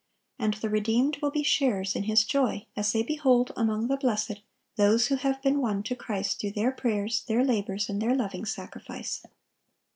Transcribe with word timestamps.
And 0.39 0.55
the 0.55 0.69
redeemed 0.71 1.19
will 1.21 1.29
be 1.29 1.43
sharers 1.43 1.95
in 1.95 2.05
His 2.05 2.25
joy, 2.25 2.65
as 2.75 2.91
they 2.91 3.03
behold, 3.03 3.51
among 3.55 3.87
the 3.87 3.97
blessed, 3.97 4.41
those 4.75 5.09
who 5.09 5.15
have 5.17 5.39
been 5.43 5.61
won 5.61 5.83
to 5.83 5.95
Christ 5.95 6.39
through 6.41 6.53
their 6.53 6.71
prayers, 6.71 7.23
their 7.27 7.43
labors, 7.45 7.87
and 7.87 8.01
their 8.01 8.15
loving 8.15 8.45
sacrifice. 8.45 9.21